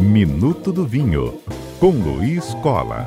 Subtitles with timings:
[0.00, 1.40] Minuto do Vinho,
[1.78, 3.06] com Luiz Cola.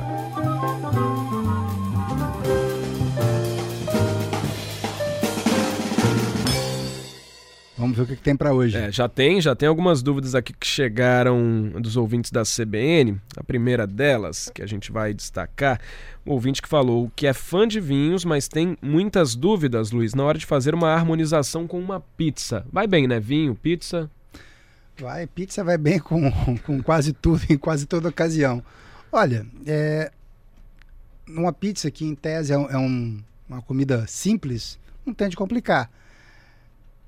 [7.76, 8.76] Vamos ver o que, que tem para hoje.
[8.76, 13.20] É, já tem, já tem algumas dúvidas aqui que chegaram dos ouvintes da CBN.
[13.36, 15.78] A primeira delas, que a gente vai destacar,
[16.24, 20.24] o ouvinte que falou que é fã de vinhos, mas tem muitas dúvidas, Luiz, na
[20.24, 22.64] hora de fazer uma harmonização com uma pizza.
[22.72, 23.20] Vai bem, né?
[23.20, 24.10] Vinho, pizza?
[24.98, 26.30] Vai, pizza vai bem com,
[26.64, 28.62] com quase tudo, em quase toda ocasião.
[29.10, 30.10] Olha, é,
[31.28, 35.36] uma pizza que em tese é, um, é um, uma comida simples, não tem de
[35.36, 35.90] complicar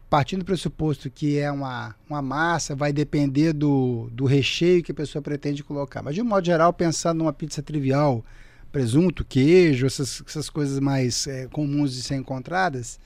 [0.08, 4.94] partindo do pressuposto que é uma, uma massa, vai depender do, do recheio que a
[4.94, 6.02] pessoa pretende colocar.
[6.02, 8.24] Mas, de um modo geral, pensando numa pizza trivial,
[8.70, 12.98] presunto, queijo, essas, essas coisas mais é, comuns de ser encontradas,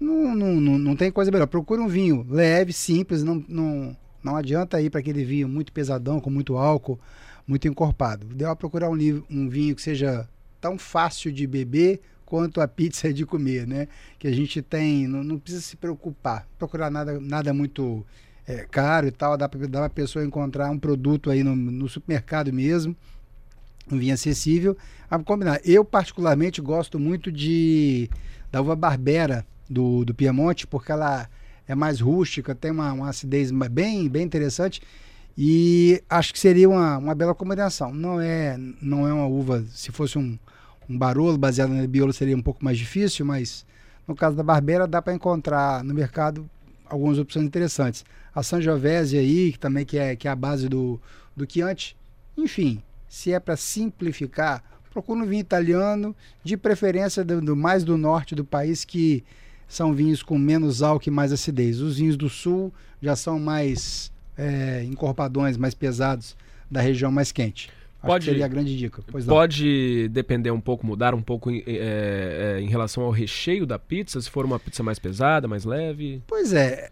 [0.00, 1.46] não, não, não, não tem coisa melhor.
[1.46, 6.20] Procura um vinho leve, simples, não, não, não adianta ir para aquele vinho muito pesadão,
[6.20, 6.98] com muito álcool,
[7.46, 8.26] muito encorpado.
[8.30, 8.96] Ideal é procurar um,
[9.30, 10.26] um vinho que seja
[10.60, 13.88] tão fácil de beber quanto a pizza de comer, né?
[14.18, 18.06] Que a gente tem, não, não precisa se preocupar, procurar nada, nada muito
[18.46, 22.52] é, caro e tal, dá para a pessoa encontrar um produto aí no, no supermercado
[22.52, 22.96] mesmo,
[23.90, 24.76] um vinho acessível.
[25.10, 25.60] A combinar.
[25.64, 28.08] Eu particularmente gosto muito de
[28.50, 31.28] da uva Barbera do, do Piemonte, porque ela
[31.68, 34.82] é mais rústica, tem uma, uma acidez bem, bem interessante
[35.38, 37.94] e acho que seria uma, uma bela combinação.
[37.94, 40.36] Não é, não é uma uva, se fosse um,
[40.88, 43.64] um Barolo baseado na Nebbiolo seria um pouco mais difícil, mas
[44.08, 46.50] no caso da Barbera dá para encontrar no mercado
[46.84, 48.04] algumas opções interessantes.
[48.34, 51.00] A Sangiovese aí, que também que é, que é a base do,
[51.36, 51.96] do Chianti.
[52.36, 54.62] Enfim, se é para simplificar,
[54.92, 59.24] procura um vinho italiano, de preferência do, do, mais do norte do país, que
[59.70, 61.80] são vinhos com menos álcool e mais acidez.
[61.80, 66.36] Os vinhos do sul já são mais é, encorpadões, mais pesados
[66.68, 67.70] da região mais quente.
[68.02, 69.00] Acho pode, seria a grande dica.
[69.28, 74.20] pode depender um pouco, mudar um pouco é, é, em relação ao recheio da pizza,
[74.20, 76.20] se for uma pizza mais pesada, mais leve?
[76.26, 76.90] Pois é.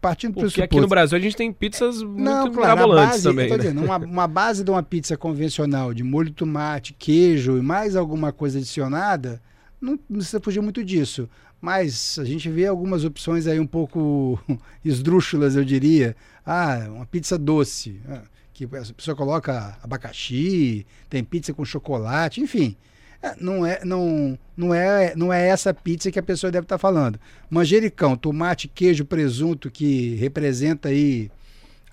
[0.00, 3.48] Partindo Porque aqui no Brasil a gente tem pizzas muito Não, claro, base, também.
[3.48, 3.56] Né?
[3.56, 7.94] Dizendo, uma, uma, base de uma pizza convencional de molho de tomate, queijo e mais
[7.94, 9.40] alguma coisa adicionada,
[9.84, 11.28] não precisa fugir muito disso.
[11.60, 14.38] Mas a gente vê algumas opções aí um pouco
[14.84, 16.16] esdrúxulas, eu diria.
[16.44, 18.00] Ah, uma pizza doce.
[18.08, 18.22] Ah,
[18.52, 22.76] que a pessoa coloca abacaxi, tem pizza com chocolate, enfim.
[23.20, 26.78] É, não é, não, não, é, não é essa pizza que a pessoa deve estar
[26.78, 27.18] falando.
[27.50, 31.30] Manjericão, tomate, queijo, presunto, que representa aí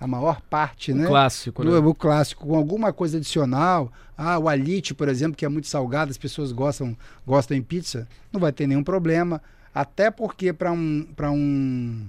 [0.02, 1.06] a maior parte, o né?
[1.06, 1.70] Clássico, né?
[1.78, 3.92] O clássico, com alguma coisa adicional.
[4.18, 8.08] Ah, o alite, por exemplo, que é muito salgado, as pessoas gostam, gostam em pizza,
[8.32, 9.40] não vai ter nenhum problema.
[9.72, 12.06] Até porque para um, um,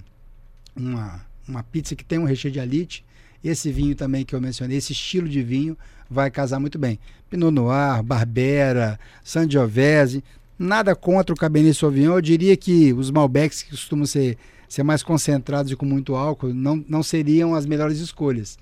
[0.74, 3.04] uma, uma pizza que tem um recheio de alite,
[3.44, 5.78] esse vinho também que eu mencionei, esse estilo de vinho,
[6.10, 6.98] vai casar muito bem.
[7.30, 10.24] Pinot Noir, Barbera, Sangiovese,
[10.58, 12.14] nada contra o Cabernet Sauvignon.
[12.16, 14.36] Eu diria que os Malbecs, que costumam ser,
[14.74, 18.58] ser mais concentrados e com muito álcool, não, não seriam as melhores escolhas.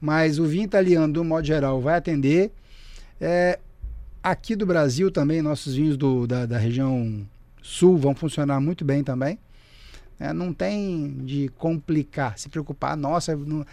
[0.00, 2.50] Mas o vinho italiano, do modo geral, vai atender.
[3.20, 3.58] É,
[4.22, 7.26] aqui do Brasil também, nossos vinhos do, da, da região
[7.62, 9.38] sul vão funcionar muito bem também.
[10.18, 12.96] É, não tem de complicar, se preocupar.
[12.96, 13.66] Nossa, não,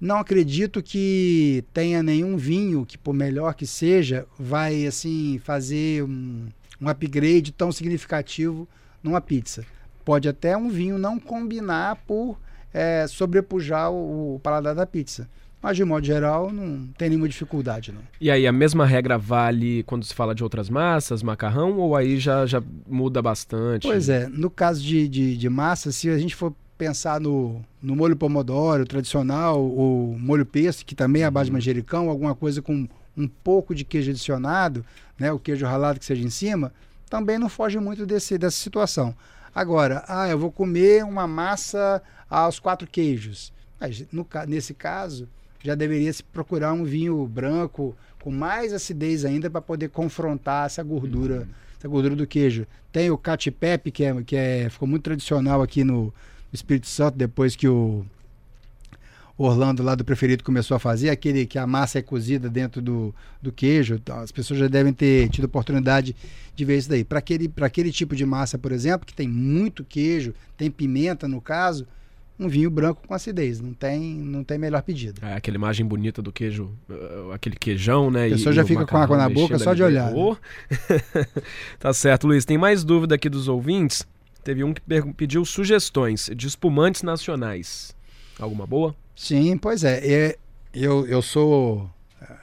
[0.00, 6.46] não acredito que tenha nenhum vinho que, por melhor que seja, vai assim fazer um,
[6.80, 8.68] um upgrade tão significativo
[9.02, 9.64] numa pizza.
[10.04, 12.38] Pode até um vinho não combinar por
[12.72, 15.28] é, sobrepujar o, o paladar da pizza.
[15.62, 17.90] Mas, de modo geral, não tem nenhuma dificuldade.
[17.90, 18.02] Não.
[18.20, 22.18] E aí, a mesma regra vale quando se fala de outras massas, macarrão, ou aí
[22.18, 23.86] já, já muda bastante?
[23.86, 27.96] Pois é, no caso de, de, de massa, se a gente for pensar no, no
[27.96, 31.56] molho pomodoro tradicional, o molho pesto, que também é a base de uhum.
[31.56, 32.86] manjericão, alguma coisa com
[33.16, 34.84] um pouco de queijo adicionado,
[35.18, 36.74] né, o queijo ralado que seja em cima,
[37.08, 39.14] também não foge muito desse, dessa situação.
[39.54, 43.52] Agora, ah, eu vou comer uma massa aos quatro queijos.
[43.78, 45.28] Mas, no, nesse caso,
[45.62, 50.82] já deveria se procurar um vinho branco com mais acidez ainda para poder confrontar essa
[50.82, 51.46] gordura, uhum.
[51.78, 52.66] essa gordura do queijo.
[52.90, 56.12] Tem o catipep, que, é, que é, ficou muito tradicional aqui no,
[56.54, 58.06] Espírito Santo, depois que o
[59.36, 63.12] Orlando lá do preferido começou a fazer, aquele que a massa é cozida dentro do,
[63.42, 66.14] do queijo, as pessoas já devem ter tido oportunidade
[66.54, 67.02] de ver isso daí.
[67.02, 71.40] Para aquele, aquele tipo de massa, por exemplo, que tem muito queijo, tem pimenta no
[71.40, 71.84] caso,
[72.38, 75.20] um vinho branco com acidez, não tem, não tem melhor pedido.
[75.24, 78.26] É, aquela imagem bonita do queijo, uh, aquele queijão, né?
[78.26, 80.12] A pessoa e, já e fica com água na boca só de olhar.
[80.12, 80.36] Né?
[81.78, 82.44] tá certo, Luiz.
[82.44, 84.06] Tem mais dúvida aqui dos ouvintes?
[84.42, 84.82] Teve um que
[85.16, 87.96] pediu sugestões de espumantes nacionais.
[88.38, 88.94] Alguma boa?
[89.14, 90.06] Sim, pois é.
[90.06, 90.38] é
[90.72, 91.88] eu, eu sou.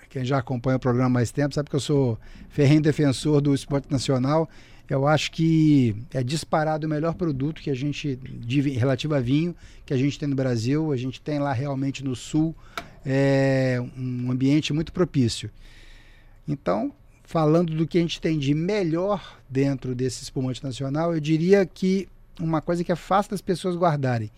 [0.09, 2.17] Quem já acompanha o programa mais tempo sabe que eu sou
[2.49, 4.49] ferrenho defensor do esporte nacional.
[4.89, 9.55] Eu acho que é disparado o melhor produto que a gente, de, relativo a vinho,
[9.85, 10.91] que a gente tem no Brasil.
[10.91, 12.53] A gente tem lá realmente no sul
[13.05, 15.49] é, um ambiente muito propício.
[16.45, 21.65] Então, falando do que a gente tem de melhor dentro desse espumante nacional, eu diria
[21.65, 22.09] que
[22.39, 24.29] uma coisa que é fácil das pessoas guardarem,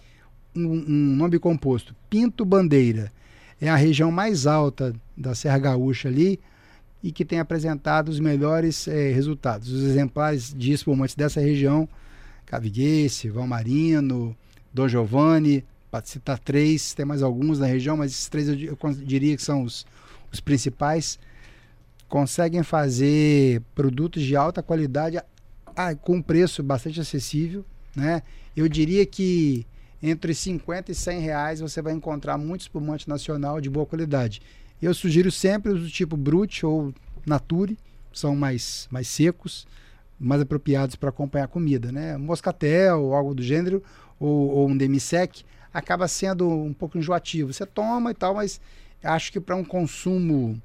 [0.55, 3.11] um, um nome composto, Pinto Bandeira,
[3.59, 6.39] é a região mais alta da Serra Gaúcha ali
[7.01, 9.69] e que tem apresentado os melhores é, resultados.
[9.71, 11.87] Os exemplares de espumantes dessa região,
[12.45, 14.35] Caviguense, Valmarino,
[14.73, 19.35] Dom Giovanni, para citar três, tem mais alguns na região, mas esses três eu, diria
[19.35, 19.85] que são os,
[20.31, 21.19] os principais
[22.09, 25.19] conseguem fazer produtos de alta qualidade
[26.01, 27.65] com preço bastante acessível.
[27.95, 28.21] Né?
[28.55, 29.65] Eu diria que
[30.03, 34.41] entre 50 e 100 reais você vai encontrar muito espumante nacional de boa qualidade.
[34.81, 36.93] Eu sugiro sempre os do tipo Brut ou
[37.25, 37.77] Nature,
[38.11, 39.65] são mais, mais secos,
[40.19, 41.89] mais apropriados para acompanhar comida.
[41.89, 42.17] Né?
[42.17, 43.81] Moscatel, algo do gênero,
[44.19, 47.53] ou, ou um demisec, acaba sendo um pouco enjoativo.
[47.53, 48.59] Você toma e tal, mas
[49.01, 50.61] acho que para um consumo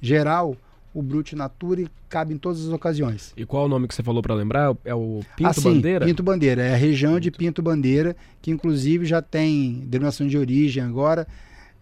[0.00, 0.56] geral,
[0.98, 3.32] o Brute Nature cabe em todas as ocasiões.
[3.36, 4.76] E qual o nome que você falou para lembrar?
[4.84, 6.04] É o Pinto ah, sim, Bandeira?
[6.04, 10.82] Pinto Bandeira, é a região de Pinto Bandeira, que inclusive já tem denominação de origem
[10.82, 11.24] agora.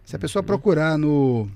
[0.05, 0.45] Se a pessoa uhum.
[0.45, 1.49] procurar no,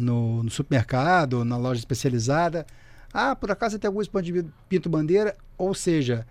[0.00, 2.66] no, no, supermercado, na loja especializada,
[3.12, 6.26] ah, por acaso tem algum espanto de Pinto Bandeira, ou seja,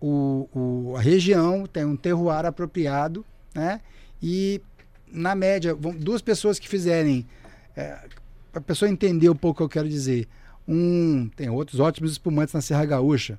[0.00, 3.24] o, o, a região tem um terroir apropriado,
[3.54, 3.80] né?
[4.20, 4.60] E
[5.06, 7.24] na média, vão, duas pessoas que fizerem
[7.76, 7.96] é,
[8.54, 10.28] a pessoa entender um pouco o que eu quero dizer.
[10.66, 13.38] Um, tem outros ótimos espumantes na Serra Gaúcha.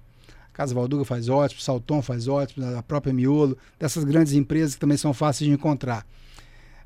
[0.53, 4.97] Casa Valduga faz ótimos, Salton faz ótimos, a própria Miolo, dessas grandes empresas que também
[4.97, 6.05] são fáceis de encontrar.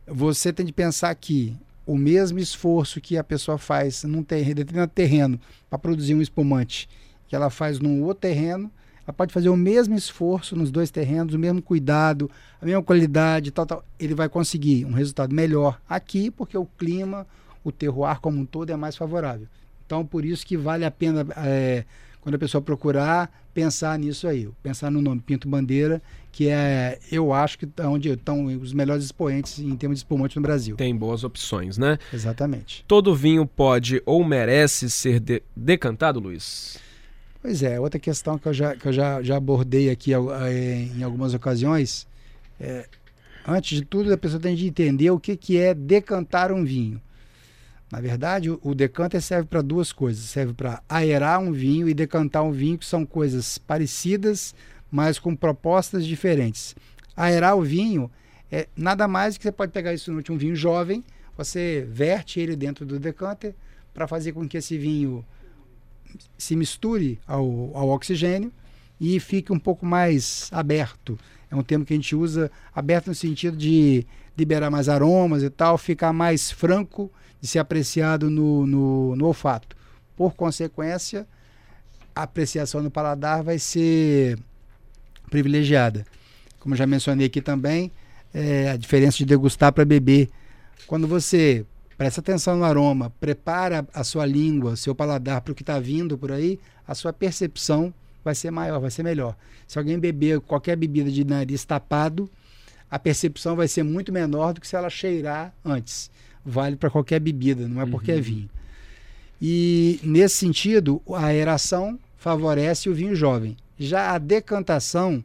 [0.07, 1.55] Você tem de pensar que
[1.85, 5.39] o mesmo esforço que a pessoa faz num terreno, determinado terreno
[5.69, 6.89] para produzir um espumante,
[7.27, 8.71] que ela faz num outro terreno,
[9.05, 12.29] ela pode fazer o mesmo esforço nos dois terrenos, o mesmo cuidado,
[12.61, 13.83] a mesma qualidade, tal, tal.
[13.99, 17.25] Ele vai conseguir um resultado melhor aqui, porque o clima,
[17.63, 19.47] o terroir como um todo é mais favorável.
[19.85, 21.83] Então, por isso que vale a pena, é,
[22.21, 24.47] quando a pessoa procurar, pensar nisso aí.
[24.61, 26.01] Pensar no nome Pinto Bandeira,
[26.31, 30.35] que é, eu acho que é onde estão os melhores expoentes em termos de espumante
[30.35, 30.75] no Brasil.
[30.75, 31.97] Tem boas opções, né?
[32.13, 32.85] Exatamente.
[32.87, 36.77] Todo vinho pode ou merece ser de decantado, Luiz?
[37.41, 41.03] Pois é, outra questão que eu já, que eu já, já abordei aqui é, em
[41.03, 42.05] algumas ocasiões.
[42.59, 42.85] É,
[43.47, 47.01] antes de tudo, a pessoa tem de entender o que, que é decantar um vinho.
[47.91, 52.43] Na verdade, o, decanter serve para duas coisas: serve para aerar um vinho e decantar
[52.43, 54.53] um vinho, que são coisas parecidas,
[54.91, 56.75] mas com propostas diferentes.
[57.15, 58.09] Aerar o vinho
[58.51, 61.03] é nada mais que você pode pegar isso no um vinho jovem,
[61.35, 63.55] você verte ele dentro do decanter
[63.93, 65.25] para fazer com que esse vinho
[66.37, 68.51] se misture ao, ao oxigênio
[68.99, 71.17] e fique um pouco mais aberto.
[71.51, 74.05] É um termo que a gente usa aberto no sentido de
[74.37, 77.11] liberar mais aromas e tal, ficar mais franco
[77.41, 79.75] de ser apreciado no, no, no olfato.
[80.15, 81.27] Por consequência,
[82.15, 84.37] a apreciação no paladar vai ser
[85.29, 86.05] privilegiada.
[86.59, 87.91] Como já mencionei aqui também,
[88.33, 90.29] é a diferença de degustar para beber.
[90.85, 91.65] Quando você
[91.97, 96.17] presta atenção no aroma, prepara a sua língua, seu paladar para o que está vindo
[96.17, 97.93] por aí, a sua percepção
[98.29, 99.35] vai ser maior, vai ser melhor.
[99.67, 102.29] Se alguém beber qualquer bebida de nariz tapado,
[102.89, 106.09] a percepção vai ser muito menor do que se ela cheirar antes
[106.45, 108.19] vale para qualquer bebida, não é porque é uhum.
[108.19, 108.49] é vinho.
[109.41, 113.55] E nesse sentido, a aeração favorece o vinho jovem.
[113.77, 115.23] Já a decantação,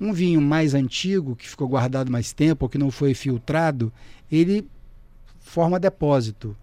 [0.00, 3.92] um vinho mais antigo, que ficou guardado mais tempo, ou que não foi filtrado,
[4.30, 4.66] ele
[5.40, 6.56] forma depósito.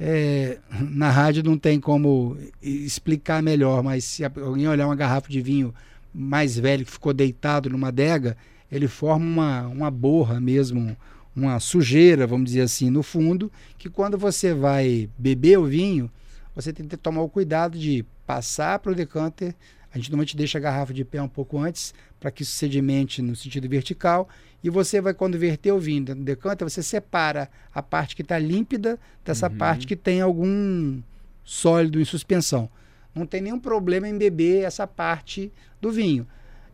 [0.00, 0.58] É,
[0.90, 5.72] na rádio não tem como explicar melhor, mas se alguém olhar uma garrafa de vinho
[6.12, 8.36] mais velho que ficou deitado numa adega,
[8.70, 10.96] ele forma uma, uma borra mesmo,
[11.36, 16.10] uma sujeira, vamos dizer assim, no fundo, que quando você vai beber o vinho,
[16.54, 19.54] você tem que tomar o cuidado de passar para o decanter.
[19.92, 23.20] A gente normalmente deixa a garrafa de pé um pouco antes, para que isso sedimente
[23.20, 24.28] no sentido vertical.
[24.64, 28.22] E você vai, quando verter o vinho dentro do decanter, você separa a parte que
[28.22, 29.56] está límpida dessa uhum.
[29.56, 31.02] parte que tem algum
[31.44, 32.70] sólido em suspensão.
[33.14, 36.26] Não tem nenhum problema em beber essa parte do vinho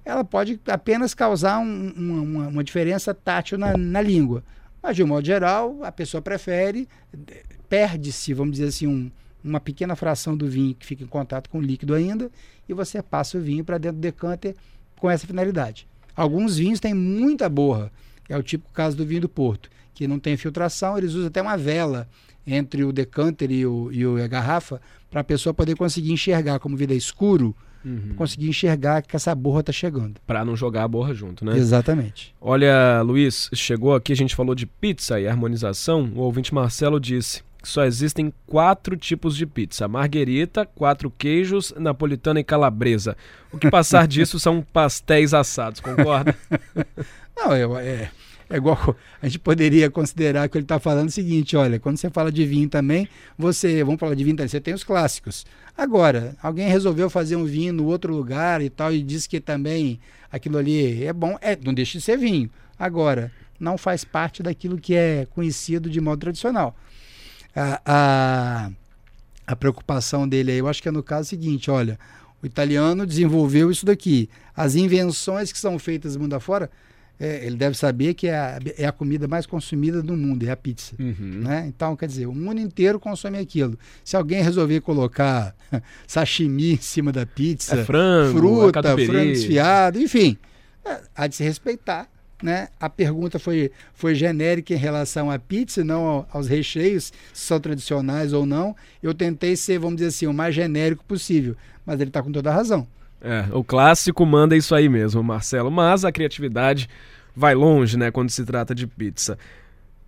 [0.08, 4.42] ela pode apenas causar um, uma, uma, diferença tátil na, na, língua.
[4.82, 6.88] Mas, de um modo geral, a pessoa prefere,
[7.68, 9.10] perde-se, vamos dizer assim, um,
[9.49, 12.31] uma pequena fração do vinho que fica em contato com o líquido ainda,
[12.69, 14.55] e você passa o vinho para dentro do decanter
[14.97, 15.87] com essa finalidade.
[16.14, 17.90] Alguns vinhos têm muita borra.
[18.28, 21.40] é o típico caso do vinho do Porto, que não tem filtração, eles usam até
[21.40, 22.09] uma vela
[22.47, 26.76] entre o decanter e, o, e a garrafa para a pessoa poder conseguir enxergar, como
[26.76, 28.14] vida é escuro, uhum.
[28.17, 30.21] conseguir enxergar que essa borra está chegando.
[30.26, 31.57] Para não jogar a borra junto, né?
[31.57, 32.35] Exatamente.
[32.40, 36.11] Olha, Luiz, chegou aqui, a gente falou de pizza e harmonização.
[36.14, 42.41] O ouvinte Marcelo disse que só existem quatro tipos de pizza: marguerita, quatro queijos, napolitana
[42.41, 43.17] e calabresa.
[43.53, 46.37] O que passar disso são pastéis assados, concorda?
[47.37, 48.11] Não, eu, é,
[48.50, 52.09] é igual a gente poderia considerar que ele está falando o seguinte: olha, quando você
[52.09, 55.45] fala de vinho também, você, vamos falar de vinho, você tem os clássicos.
[55.77, 60.00] Agora, alguém resolveu fazer um vinho no outro lugar e tal, e disse que também
[60.31, 62.50] aquilo ali é bom, é, não deixa de ser vinho.
[62.79, 66.77] Agora, não faz parte daquilo que é conhecido de modo tradicional.
[67.59, 68.71] A, a,
[69.47, 71.99] a preocupação dele aí, eu acho que é no caso seguinte: olha,
[72.43, 74.29] o italiano desenvolveu isso daqui.
[74.57, 76.71] As invenções que são feitas mundo afora,
[77.19, 80.50] é, ele deve saber que é a, é a, comida mais consumida do mundo, é
[80.50, 80.95] a pizza.
[80.99, 81.41] Uhum.
[81.43, 81.65] Né?
[81.67, 83.77] Então, quer dizer, o mundo inteiro consome aquilo.
[84.05, 85.55] Se alguém resolver colocar
[86.07, 90.38] sashimi em cima da pizza, é frango, fruta, frango desfiado, enfim,
[90.85, 92.09] é, há de se respeitar.
[92.42, 92.68] Né?
[92.78, 98.33] A pergunta foi, foi genérica em relação à pizza, não aos recheios, se são tradicionais
[98.33, 98.76] ou não.
[99.02, 102.50] Eu tentei ser, vamos dizer assim, o mais genérico possível, mas ele está com toda
[102.50, 102.87] a razão.
[103.21, 105.71] É, o clássico manda isso aí mesmo, Marcelo.
[105.71, 106.88] Mas a criatividade
[107.35, 109.38] vai longe, né, quando se trata de pizza.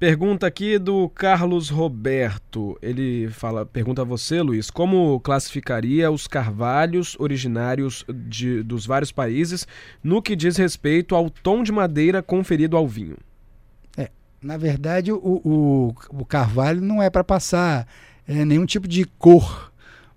[0.01, 2.75] Pergunta aqui do Carlos Roberto.
[2.81, 9.69] Ele fala, pergunta a você, Luiz, como classificaria os carvalhos originários de, dos vários países
[10.03, 13.19] no que diz respeito ao tom de madeira conferido ao vinho?
[13.95, 17.87] É, na verdade, o, o, o carvalho não é para passar
[18.27, 19.71] é, nenhum tipo de cor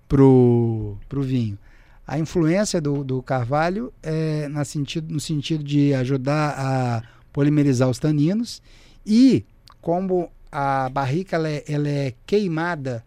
[0.08, 1.58] pro, pro vinho
[2.06, 7.98] a influência do, do carvalho é na sentido, no sentido de ajudar a polimerizar os
[7.98, 8.62] taninos
[9.06, 9.44] e
[9.84, 13.04] como a barrica ela é, ela é queimada,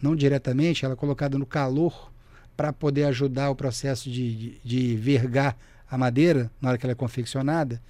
[0.00, 2.12] não diretamente, ela é colocada no calor
[2.56, 5.56] para poder ajudar o processo de, de, de, vergar
[5.90, 7.82] a madeira na hora que ela é confeccionada.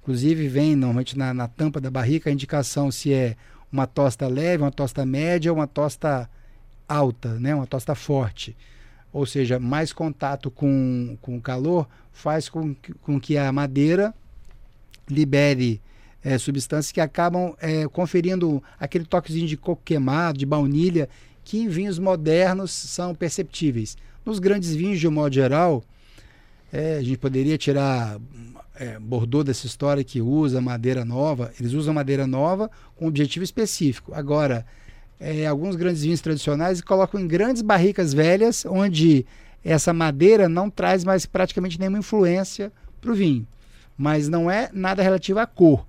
[0.00, 3.36] Inclusive vem normalmente na, na tampa da barrica a indicação se é
[3.70, 6.30] uma tosta leve, uma tosta média ou uma tosta
[6.88, 7.54] alta, né?
[7.54, 8.56] uma tosta forte
[9.12, 14.14] ou seja, mais contato com, com o calor, faz com que, com que a madeira
[15.06, 15.82] libere
[16.24, 21.08] é, substâncias que acabam é, conferindo aquele toquezinho de coco queimado, de baunilha,
[21.44, 23.96] que em vinhos modernos são perceptíveis.
[24.24, 25.82] Nos grandes vinhos, de um modo geral,
[26.72, 28.18] é, a gente poderia tirar
[28.74, 34.14] é, Bordeaux dessa história que usa madeira nova, eles usam madeira nova com objetivo específico.
[34.14, 34.64] Agora,
[35.20, 39.26] é, alguns grandes vinhos tradicionais colocam em grandes barricas velhas, onde
[39.64, 43.46] essa madeira não traz mais praticamente nenhuma influência para o vinho.
[43.96, 45.86] Mas não é nada relativo à cor.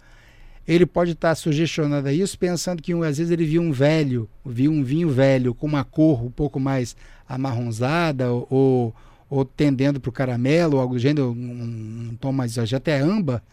[0.67, 4.71] Ele pode estar sugestionado a isso, pensando que às vezes ele viu um velho, viu
[4.71, 6.95] um vinho velho com uma cor um pouco mais
[7.27, 8.95] amarronzada ou,
[9.29, 13.43] ou tendendo para o caramelo, ou algo do gênero, um, um tom mais até âmbar.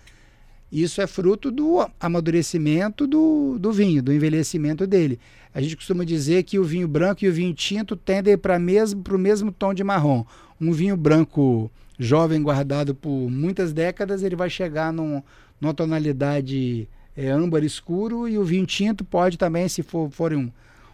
[0.71, 5.19] Isso é fruto do amadurecimento do, do vinho, do envelhecimento dele.
[5.53, 9.03] A gente costuma dizer que o vinho branco e o vinho tinto tendem para mesmo,
[9.11, 10.25] o mesmo tom de marrom.
[10.61, 15.21] Um vinho branco jovem guardado por muitas décadas, ele vai chegar num,
[15.61, 16.89] numa tonalidade
[17.21, 20.51] é, âmbar escuro e o vinho tinto pode também, se for, for um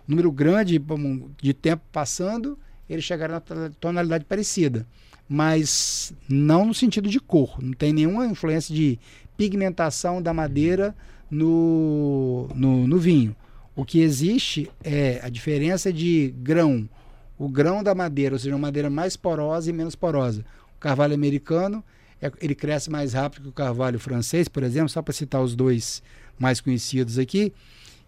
[0.09, 0.83] número grande
[1.41, 2.59] de tempo passando,
[2.91, 4.85] ele chegará na tonalidade parecida.
[5.29, 8.99] Mas não no sentido de cor, não tem nenhuma influência de
[9.37, 10.95] pigmentação da madeira
[11.31, 13.35] no, no, no vinho.
[13.75, 16.89] O que existe é a diferença de grão.
[17.39, 20.45] O grão da madeira, ou seja, uma madeira mais porosa e menos porosa.
[20.77, 21.85] O carvalho americano,
[22.21, 25.55] é, ele cresce mais rápido que o carvalho francês, por exemplo, só para citar os
[25.55, 26.03] dois
[26.39, 27.53] mais conhecidos aqui.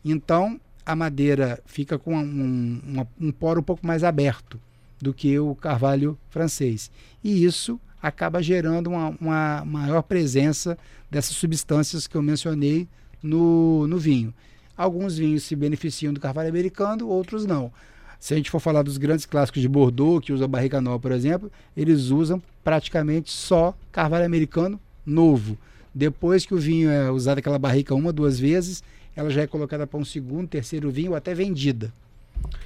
[0.04, 4.58] Então, a madeira fica com um, um, poro um pouco mais aberto
[5.00, 6.90] do que o carvalho francês.
[7.22, 10.78] E isso acaba gerando uma, uma maior presença
[11.10, 12.88] dessas substâncias que eu mencionei
[13.22, 14.32] no, no vinho.
[14.76, 17.72] Alguns vinhos se beneficiam do carvalho americano, outros não.
[18.18, 21.12] Se a gente for falar dos grandes clássicos de Bordeaux, que usa barrica nova, por
[21.12, 25.56] exemplo, eles usam praticamente só carvalho americano novo.
[25.94, 28.82] Depois que o vinho é usado aquela barrica uma, duas vezes,
[29.14, 31.92] ela já é colocada para um segundo, terceiro vinho, ou até vendida.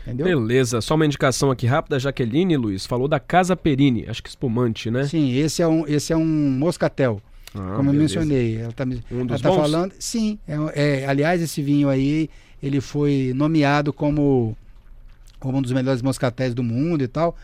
[0.03, 0.27] Entendeu?
[0.27, 4.91] Beleza, só uma indicação aqui rápida, Jaqueline Luiz falou da Casa Perini, acho que espumante,
[4.91, 5.05] né?
[5.05, 7.23] Sim, esse é um, esse é um moscatel.
[7.55, 8.17] Ah, como beleza.
[8.17, 8.57] eu mencionei.
[8.57, 9.93] Ela está um ela tá falando.
[9.99, 12.29] Sim, é, é, aliás, esse vinho aí
[12.63, 14.57] ele foi nomeado como,
[15.43, 17.37] como um dos melhores moscatéis do mundo e tal.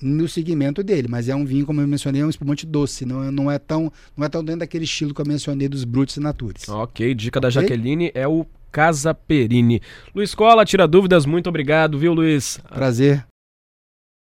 [0.00, 3.22] no segmento dele, mas é um vinho, como eu mencionei, é um espumante doce, não
[3.22, 6.16] é, não é, tão, não é tão dentro daquele estilo que eu mencionei dos Brutus
[6.16, 6.68] e Natures.
[6.68, 9.80] Ok, dica da Jaqueline é o Casa Perini.
[10.14, 12.60] Luiz Cola, tira dúvidas, muito obrigado, viu, Luiz?
[12.68, 13.24] Prazer.